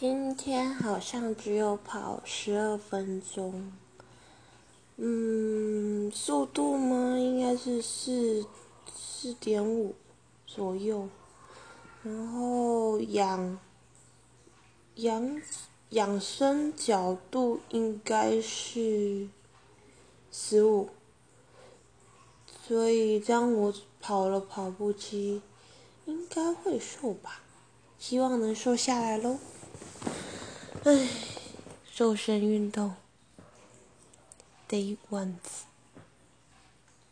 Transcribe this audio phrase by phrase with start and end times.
[0.00, 3.72] 今天好像只有跑十二分钟，
[4.96, 7.18] 嗯，速度吗？
[7.18, 8.46] 应该是四
[8.94, 9.96] 四点五
[10.46, 11.08] 左右，
[12.04, 13.58] 然后仰
[14.94, 15.42] 仰
[15.88, 19.28] 养生角度应该是
[20.30, 20.90] 十五，
[22.68, 25.42] 所以这样我跑了跑步机，
[26.04, 27.40] 应该会瘦吧，
[27.98, 29.38] 希望能瘦下来喽。
[30.90, 31.06] 唉，
[31.92, 32.94] 瘦身运动
[34.66, 35.34] ，Day One。